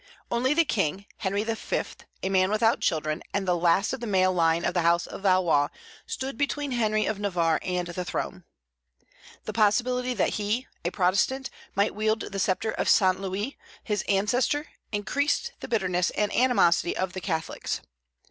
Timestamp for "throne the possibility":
8.03-10.15